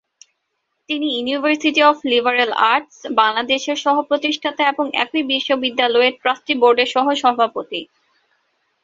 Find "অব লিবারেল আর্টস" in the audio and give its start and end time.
1.83-2.97